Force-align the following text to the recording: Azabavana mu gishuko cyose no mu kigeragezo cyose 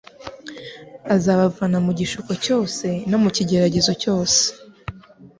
Azabavana 1.15 1.77
mu 1.85 1.91
gishuko 1.99 2.31
cyose 2.45 2.87
no 3.09 3.17
mu 3.23 3.29
kigeragezo 3.35 3.91
cyose 4.01 4.41